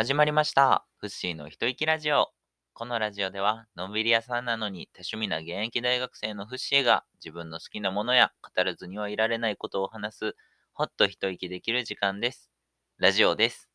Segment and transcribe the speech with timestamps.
[0.00, 0.86] 始まりました。
[0.96, 2.28] フッシーの一息ラジオ。
[2.72, 10.36] このラジオでは、のんびり屋さんなのに多趣味な現役大学生のフッシーが自分の好きなものや語らずにはいられないことを話す、
[10.72, 12.50] ほっと一息できる時間です。
[12.96, 13.68] ラジオです。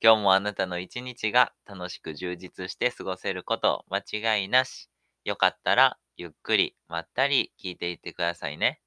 [0.00, 4.88] 今日もあなたの一日が楽しく充実して過ごせること間違いなし。
[5.24, 8.80] よかったらゆっくりまったり聞いていってくださいね。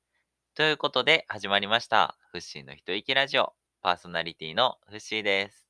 [0.56, 2.18] ということで始まりました。
[2.32, 3.52] フッシーの一息ラジオ。
[3.82, 5.67] パーソナリティのフッシーです。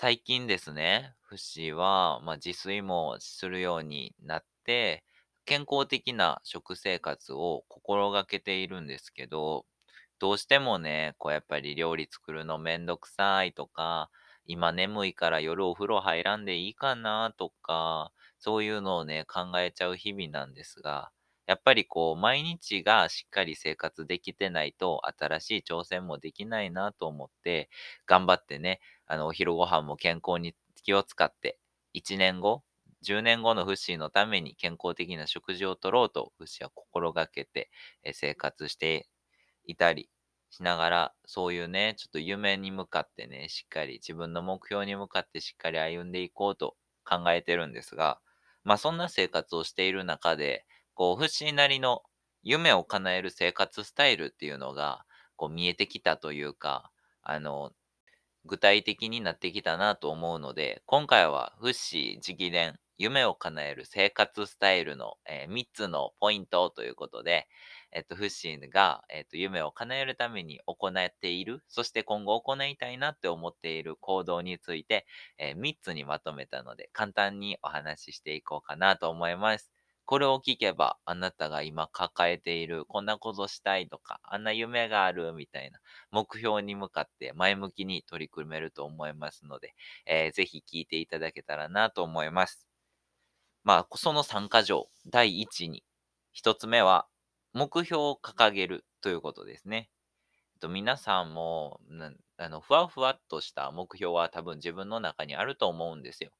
[0.00, 5.02] 最近ですね、フシは、まあ、自炊もするようになって、
[5.44, 9.66] 健康的な食生活を心がけているんですけど、
[10.20, 14.08] どうしてもね、こうやっぱり料理作るのめんどくさいとか、
[14.46, 21.10] 今眠いから夜お風呂入らんでいいかなとか、そういうのをね、考えちゃう日々なんですが、
[21.46, 27.70] やっぱりこう、毎日がしっかり生活できてないと、新しい挑戦もできないなと思って、
[28.06, 30.54] 頑張ってね、あの、お昼ご飯も健康に
[30.84, 31.58] 気を使って、
[31.92, 32.64] 1年後、
[33.02, 37.70] 10年後のフッシーのために健康的な食事をとろうと、フッシーは心がけて
[38.12, 39.08] 生活して
[39.64, 40.10] いたり
[40.50, 48.20] しながら、そういうね、ちょっと夢に向かってね、しっかり自分の目標に向かってしっかり歩んでいこうと考えてるんですが、
[48.64, 52.02] まあそんな生活をしている中で、こう、フッシーなりの
[52.42, 55.04] 夢を叶える生活スタイルっていうのが、
[55.36, 56.90] こう見えてきたというか、
[57.22, 57.72] あの、
[58.48, 67.46] 具体的になってきたなと思うので、今回はフッシー直伝、夢を叶える生活スタイルの、え3つのポイントということで、
[67.92, 75.06] えっと、フッシーが、えっと、夢を叶えるために行っている、そして今後行いたいなって思っている行動について、
[75.38, 79.77] え3つにまとめたので、簡単にお話ししていこうかなと思います。
[80.08, 85.78] これを聞けば、あなたが今抱えている、こんなことしたいとか、あんな夢があるみたいな
[86.10, 89.74] 目標に向かって前向きに取り組めると思いますので、
[90.06, 92.66] えーぜひ聞いていただけたらなと思います。
[93.64, 95.84] まあ、その3箇条、第1に、
[96.32, 97.06] 1つ目は、
[97.52, 99.90] 目標を掲げるということですね。
[100.54, 101.80] えっと、皆さんも、
[102.38, 106.32] あの、ふわふわっとした目標は多分自分の中にあると思うんですよ。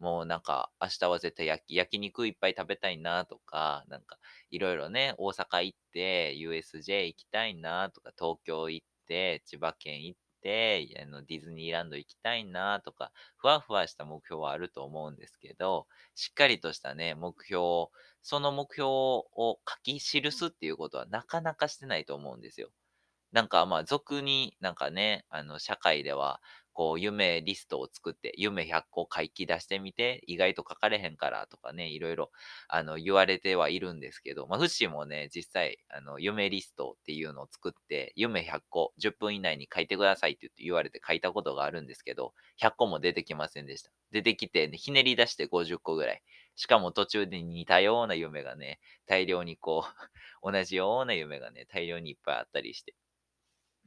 [0.00, 4.18] もうなんか、明日は絶対焼き焼肉いっぱい食べたいなとか、なんか、
[4.50, 17.90] いろいろね、大阪行って、USJ 行きたいなとか、東京行って、千葉県行って、あのディズニーランド行きたいなとか、ふわふわした目標はあると思うんですけど、しっかりとしたね、目標を、
[18.22, 22.70] その目標を書き記すっていうことはなかなかしてないと思うんですよ。
[23.32, 26.40] なんかまあ俗になんかね、あの社会では
[26.80, 32.30] こう夢リストを作って夢100個書き出してみて意外と書かれへんからとかね、いろいろ
[32.68, 42.32] あの言われてはいるんですけど、まあフシもね、実際あの夢リストっていうのを作って夢100個10分以内に書いてくださいって言って言われて書いたことがあるんですけど、
[42.62, 43.90] 100個も出てきませんでした。
[44.10, 46.22] 出てきて、ね、ひねり出して50個ぐらい。
[46.56, 49.84] しかも途中で似たような夢がね、大量にこ
[50.42, 52.94] う、 同じような夢がね、大量にいっぱいあったりして。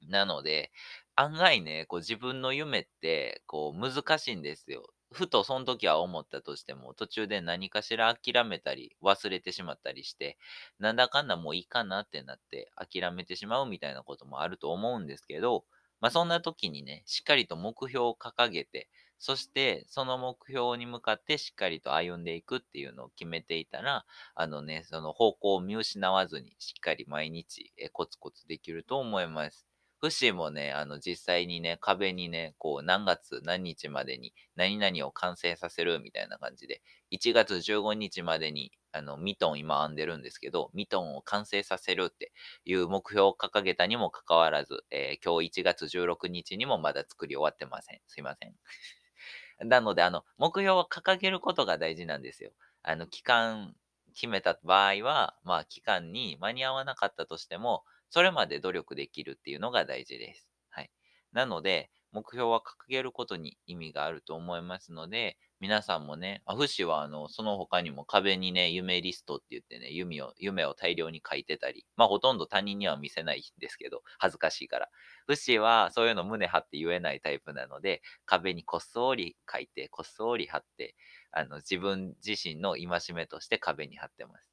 [0.09, 0.72] なので、
[1.16, 4.84] 案外ね、こう自分の夢って、こう難しいんですよ。
[5.12, 10.38] ふとその時は思ったとしても、途中で何かしら諦めたり、忘れてしまったりして、
[10.79, 15.66] なんだかんだもういいかなってなって諦めてしまうみたいなこともあると思うんですけど、
[16.02, 29.72] まあそんな時にね、しっかりと目標を掲げて、そしてその目標に向かってしっかりと歩んでいくっていうのを決めていたら、あのね、その方向を見失わずにしっかり毎日コツコツできると思います。
[30.03, 42.34] フシもね、あの実際にね、壁にね、こう何月何日までに何々を完成させるみたいな感じで、1月15日までにあのミトン今編んでるんですけど、ミトンを完成させるって
[42.66, 48.02] いう目標を掲げたにもかかわらず、えー今日1月16日にもまだ作り終わってません。
[48.08, 48.53] すいません。
[49.70, 52.52] なので、あの、目標を掲げることが大事なんですよ。
[52.81, 53.74] あの、期間
[54.14, 60.47] 決めた場合は、まあ、期間に間に合わなかったとしても、それまで努力できるっていうのが大事です。
[60.69, 60.91] はい。
[61.31, 74.90] なので、目標は掲げることに意味があると思いますので、皆さんもね、あフシはあの、その他にも壁にね、夢リストって言ってね、夢を、夢を大量に書いてたり、まあほとんど他人には見せないんですけど、恥ずかしいから。
[75.26, 80.96] フシはそういうの胸張って言えないタイプなので、壁にこっそり書いて、こっそり貼って、
[81.32, 84.53] あの、自分自身の戒めとして壁に貼ってます。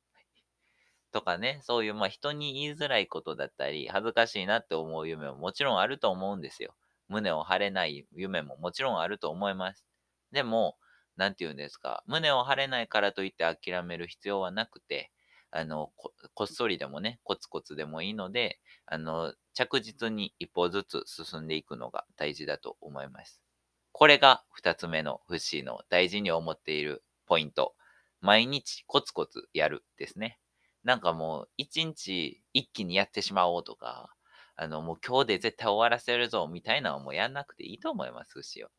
[1.12, 6.74] とかね、そういう、まあ人に言いづらいことだったり、恥ずかしいなって思う夢ももちろんあると思うんですよ。
[7.08, 9.84] 胸を張れない夢ももちろんあると思います。
[10.32, 10.76] でも、
[11.16, 15.10] なんて言うんですか、胸を張れないからといって諦める必要はなくて、
[15.50, 23.42] あの、ここっそりでもね、コツコツでもいいので、あの、着実に一歩ずつ進んでいくのが大事だと思います。
[23.92, 27.74] これが二つ目のフッシーの大事に思っているポイント。
[28.20, 30.38] 毎日コツコツやるですね。
[30.84, 34.14] なんかもう一日一気にやってしまおうとか、
[34.56, 38.70] あのもう今日で絶対終わらせるぞみたいなのもやんなくていいと思います、フッシーは。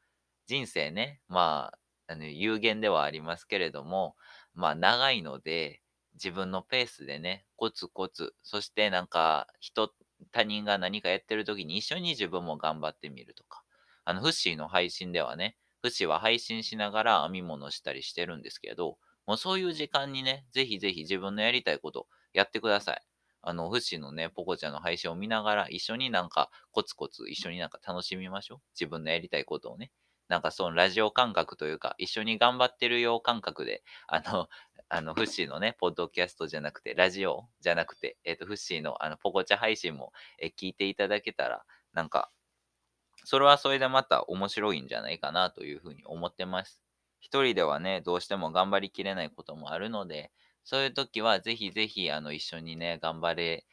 [0.47, 1.71] 人生ね、ま
[2.07, 4.15] あ、あの有限ではありますけれども、
[4.53, 5.81] まあ長いので、
[6.15, 9.93] 自分のペースでね、コツコツ、そしてなんか人、
[10.31, 13.63] 他人が何かやってる時に一緒に自分も頑張ってみるとか。
[14.03, 18.97] あの、フッシーの配信ではね、フッシーは配信しながら編み物したりしてるんですけど、
[19.31, 23.01] もうそういう時間にね、ぜひぜひ自分のやりたいことやってください。
[23.41, 28.57] あの、フッシーのね、ポコちゃんの配信を見ながら、一緒になんかコツコツ一緒になんか楽しみましょう。
[28.77, 29.89] 自分のやりたいことをね。
[30.27, 34.49] なんかそのラジオ感覚というか、一緒に頑張ってるよ感覚で、あの、
[34.89, 41.63] あの、フッシーのね、ポッドキャストじゃなくて、ラジオじゃなくて、えっ、ー、と、フッシーのあの、ポコチャ配信も、え、聞いていただけたら、
[41.93, 42.31] なんか、
[43.23, 46.80] それはそれでまた面白いんじゃないかなというふうに思ってます。
[47.21, 50.31] 一人ではね、どうしても頑張りきれないこともあるので、
[50.63, 53.65] そういう時はぜひぜひ、あの、一緒にね、頑張れ、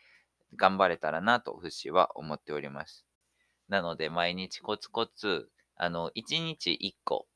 [0.56, 3.06] 頑張れたらなと、フッシは思っております。
[3.68, 7.26] なので、毎日コツコツ、あの、1日1個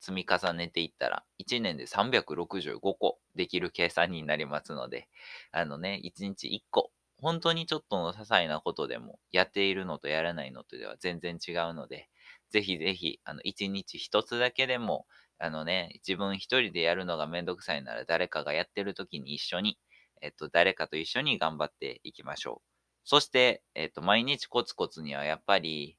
[0.00, 5.08] 積み重ねていったら、1年で365個できる計算になりますので、
[5.52, 12.08] あのね、1日1個、本当にちょっとの些細なことでも、やっているのとやらないのとでは全然違うので、
[12.50, 15.06] ぜひぜひ、あの、1日1つだけでも、
[15.38, 19.78] あのね、自分一人でやるのがめんどくさいなら誰かがやってる時に一緒に、
[20.22, 22.68] えっと、誰かと一緒に頑張っていきましょう。
[23.04, 25.98] そして、えっと、毎日コツコツにはやっぱり、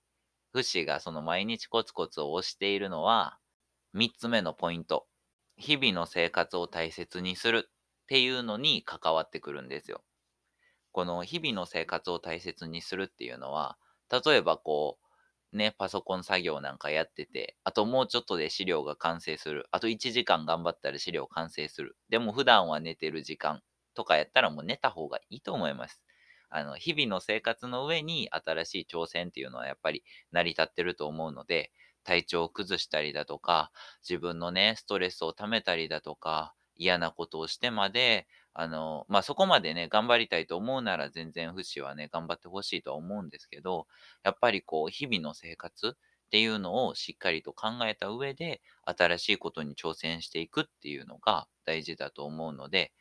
[0.53, 3.39] フシがその毎日コツコツを押しているのは、
[3.93, 5.07] 3つ目のポイント。
[5.57, 10.03] 日々の生活を大切にするっていうのに関わってくるんですよ。
[10.91, 13.77] この日々の生活を大切にするっていうのは、
[14.11, 15.06] 例えばこう、
[15.53, 19.67] ね、パソコン作業なんかやってて、あともうちょっとで資料が完成する。
[19.71, 21.97] あと1時間頑張ったら資料完成する。
[22.09, 23.61] でも普段は寝てる時間
[23.93, 26.03] とかやったらもう寝た方がいいと思います。
[26.49, 31.71] あの、日々の生活の上に新しい挑戦っていうのはやっぱり成り立ってると思うので、
[32.03, 33.71] 体調を崩したりだとか、
[34.07, 38.27] 自分のね、ストレスを溜めたりだとか、嫌なことをしてまで、
[38.59, 43.87] あの、まあ、そこまでね、頑張りたいと思うなら全然不死はね、頑張ってほしいとは思うんですけど、
[44.23, 52.93] やっぱりこう、日々の生活っていうのをしっかりと考えた上で、新しいことに挑戦していくっていうのが大事だと思うので、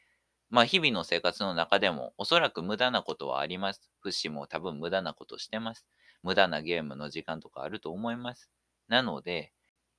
[0.50, 3.90] まあ、日々の生活の中でも、おそらく無駄なことはあります。
[4.00, 5.86] フシも多分無駄なことしてます。
[6.22, 8.50] 無駄なゲームの時間とかあると思います。
[8.88, 9.52] なので、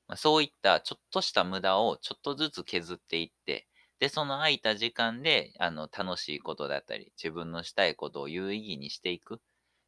[0.07, 3.67] ま、そういったちょっとした無駄をちょっとずつ削っていって、
[3.99, 9.41] で、その空いた時間で、あの、楽しいことだったり、自分のしたいことを有意義にしていく。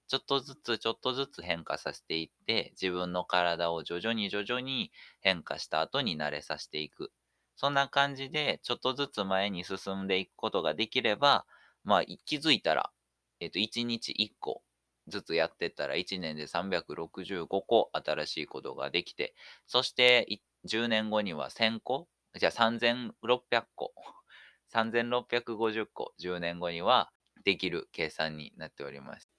[0.08, 4.92] ちょっとずつ、ちょっとずつ変化させていって、自分の体を徐々に徐々に
[5.22, 7.12] 変化した後に慣れさせていく。
[7.56, 11.46] そんな感じで、ちょっとずつ前に進んでいくことができれば、
[11.84, 12.92] まあ、気づいたら、
[13.40, 14.64] えっ、と、1日1個
[15.08, 19.36] ずつやってったら、1年で365個新しいことができて、
[19.68, 22.08] そして10年後には1000個
[22.40, 23.94] じゃあ3600個。
[24.74, 27.12] 3650個、10年後には
[27.44, 29.30] できる計算になっております。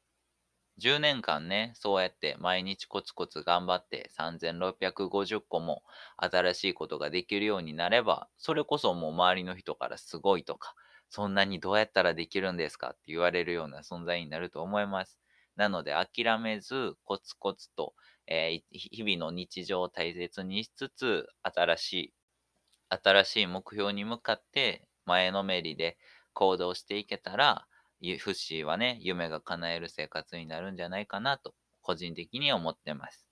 [0.79, 5.83] 10年間ね、そうやって毎日コツコツ頑張って3650個も
[6.19, 10.75] 新しいことができるようになれば、それこそもう周りの人からすごいとか、
[11.09, 12.91] そんなにどうやったらできるんですか？
[12.91, 15.19] って言われるような存在になると思います。
[15.57, 17.95] なので諦めずコツコツと、
[18.27, 22.15] えー、日々の日常を大切にしつつ、新しい、
[22.91, 25.99] 新しい目標に向かって前のめりで
[26.35, 27.67] 行動していけたら、
[28.01, 33.27] フッシーはね、夢が叶える生活になるんじゃないかなと、個人的に思ってます。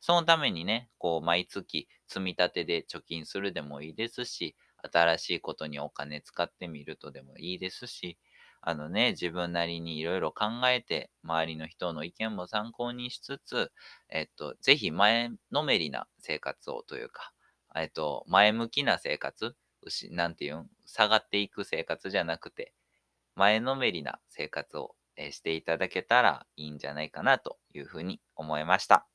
[0.00, 4.56] そのためにね、こう、毎月積み立てで貯金するでもいいですし、
[4.92, 8.18] 新しいことにお金使ってみるとでもいいですし、
[8.60, 13.72] あのね、自分なりにいろいろ考えて、周りの人の意見も参考にしつつ、
[14.08, 17.32] えっと、ぜひ前のめりな生活をというか、
[17.76, 19.56] えっと、前向きな生活、
[20.10, 22.72] なんていうん、下がっていく生活じゃなくて、
[23.34, 24.94] 前のめりな生活を、
[25.30, 29.06] していただけたらいいんじゃないかなというふうに思いました。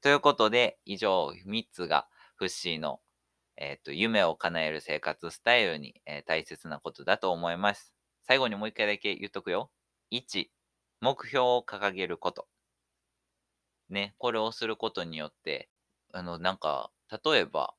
[0.00, 2.06] ということで、以上3つが
[2.36, 3.00] フッシーの、
[3.56, 7.92] えーと、夢を叶える生活スタイルに、えー、大切なことだと思います。
[8.22, 9.70] 最後にもう一回だけ言っとくよ。
[10.12, 10.46] 1、
[11.00, 12.46] 目標を掲げること。
[13.88, 15.68] ね、これをすることによって、
[16.12, 16.90] あの、なんか、
[17.24, 17.74] 例えば、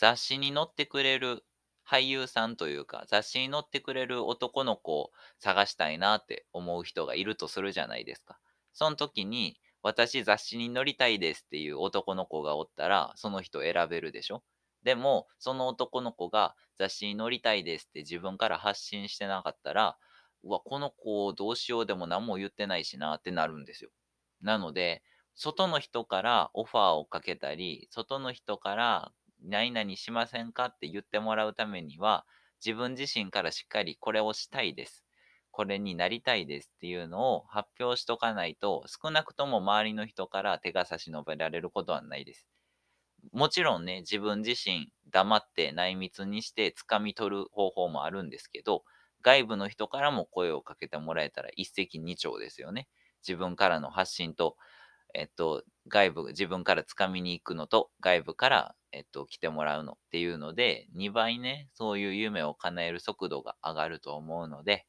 [0.00, 1.44] 雑誌に載ってくれる
[1.86, 8.38] 俳優さんというか、雑誌に載ってくれる男の子を探したいなって思う人がいるとするじゃないですか。
[8.72, 14.42] その時に、私雑誌に載りたいですっていう男の子がおったら、その人選べるでしょ
[14.84, 19.98] でも、その男の子が雑誌に載りたいですって自分から発信してなかったら、
[20.44, 23.90] うわ、この子をどうしようでも何も言ってないしなってなるんですよ。
[24.40, 25.02] なので、
[25.34, 30.66] 外の人からオファーをかけたり、外の人から何々しませんか？
[30.66, 32.26] って言ってもらうためには、
[32.64, 35.04] 自分自身からしっかりこれをしたいです。
[35.50, 42.46] これになりたいですっていうのを発表しとかないと、少なくとも周りの人から手が差し伸べられることはないです。
[43.32, 48.84] もちろんね、自分自身黙って内密にして掴み取る方法もあるんですけど、
[49.22, 52.88] 外部の人からも声をかけてもらえたら一石二鳥ですよね。
[53.26, 54.56] 自分からの発信と、
[55.12, 64.86] えっと、外部、自分から掴みに行くのと、外部から、えっと、来てもらうのっていうので、2倍ね、そういう夢を叶える速度が上がると思うので、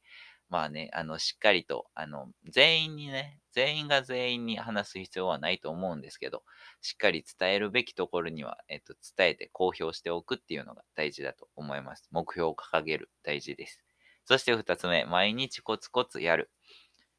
[0.48, 6.42] まあね、あの、しっかりと、あの、全員にね、全員が全員に話す必要はないと思うんですけど、
[6.82, 12.06] しっかり伝えるべきところには、えっと、伝えて公表しておくっていうのが大事だと思います。
[12.10, 13.80] 目標を掲げる、大事です。
[14.24, 16.50] そして二つ目、毎日コツコツやる。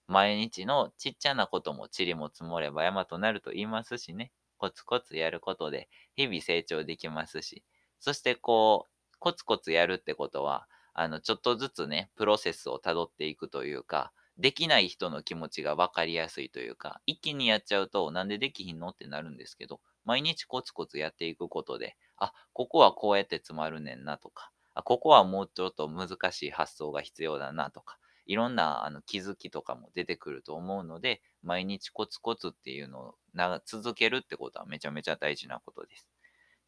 [0.08, 4.32] 毎日のちっちゃなことも塵も積もれば山となると言いますしね。
[4.58, 7.64] コツコツやることで日々成長できますし。
[8.00, 36.08] そしてこう、コツコツやるってことは、あの、ちょっとずつね、プロセスをたどっていくというか、できない人の気持ちが分かりやすいというか、一気にやっちゃうと、なんでできひんのってなるんですけど、毎日コツコツやっていくことで、あ、ここはこうやって詰まるねんなとか、あ、ここはもうちょっと難しい発想が必要だなとか、いろんなあの気づきとかも出てくると思うので、毎日コツコツっていうのをな続けるってことはめちゃめちゃ大事なことです。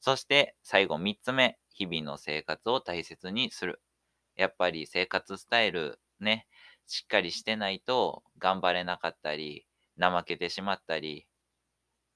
[0.01, 3.81] そして最後3つ目、日々の生活を大切にする。
[4.35, 6.47] やっぱり生活スタイルね、
[6.87, 9.67] しっかりしてないと頑張れなかったり、
[9.99, 11.27] 怠けてしまったり、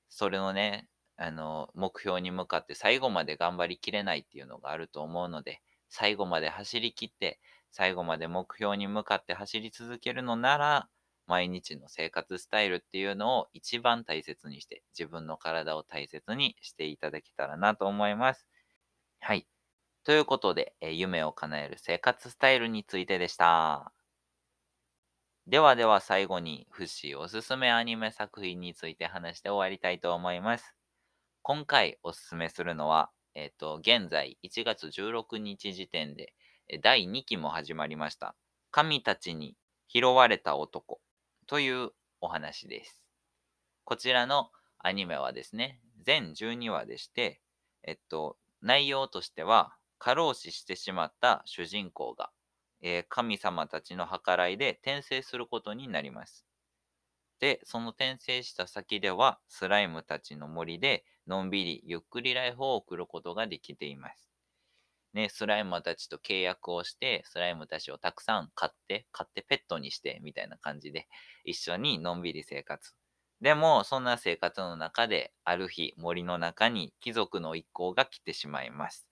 [0.10, 7.40] それのね、あの、目標に向かって最後まで頑張りきれないっていうのがあると思うので、最後まで走り切って、
[7.72, 10.90] 最後まで目標に向かって走り続けるのなら、
[11.28, 18.48] 毎日の生活スタイルっていうのを一番大切にして、自分の体を大切にしていただけたらなと思います。
[19.20, 19.48] はい。
[20.04, 23.94] ということで、え夢を叶える生活スタイルについてでした。
[25.46, 30.76] ではでは最後に、フッシーおすすめアニメ作品について話して終わりたいと思います。
[31.44, 36.34] 今回おすすめするのは、えっ、ー、と、現在1月16日時点で
[36.78, 38.36] 第2期も始まりました。
[38.70, 39.56] 神たちに
[39.88, 41.02] 拾われた男
[41.48, 41.90] という
[42.22, 43.02] お話です。
[43.86, 47.42] こちらのアニメはですね、全12話でして、
[47.82, 52.30] えっと、内容としては、過労死してしまった主人公が、
[52.82, 56.46] えー、神様たちの計らいで転生することになります。
[57.40, 64.29] で、その転生した先では、スライムたちの森で、のんびりゆっくりライフを送ることができています。
[65.14, 71.08] ね、スライムたちと契約をして、スライムたちをたくさん買って、買ってペットにして、みたいな感じで、
[71.46, 72.94] 一緒にのんびり生活。
[73.42, 79.08] でも、そんな生活の中で、ある日、森の中に貴族の一行が来てしまいます。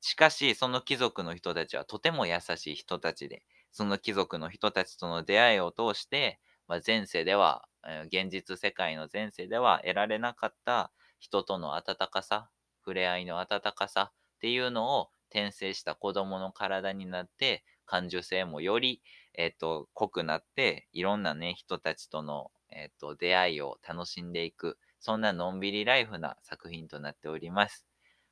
[0.00, 7.68] しかし、その貴族の人たちはとても優しい人たちで、その貴族の人たちとの出会いを通して、まあ、前世では、
[8.06, 19.00] 現実世界の前世では得られなかった人との温かさ、触れ合いの温かさっていうのを転生した子供の体になって、感受性もより、
[19.34, 27.86] えっ、ー、と、濃くなって、いろんなね、人たちとの、えっ、ー、と、出会いを楽しんでいく、そんなのんびりライフな作品となっております。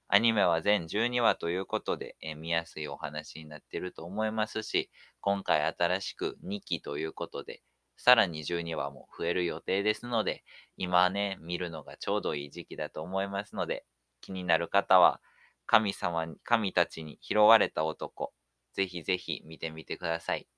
[0.08, 7.62] アニメは全12話ということで、えー、見やすいお話になっていると思いますし、今回新しく2期ということで、
[7.96, 10.44] さらに12話も増える予定ですので、
[10.76, 13.84] 今ね、見るのがちょうどいい時期だと思いますので、
[14.20, 15.20] 気になる方は、
[15.66, 18.33] 神様に、神たちに拾われた男、
[18.75, 20.49] ぜひぜひ見てみてください。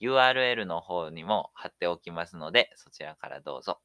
[0.00, 3.80] URL の方にも貼っておきますので、そちらからどうぞ。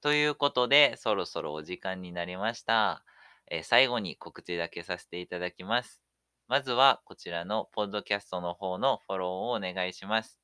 [0.00, 3.04] ということで、そろそろお時間になりました。
[3.50, 6.02] えー、最後に告知だけさせていただきます。
[6.46, 10.38] まずは、こちらのポッドキャストの方のフォローをお願いします。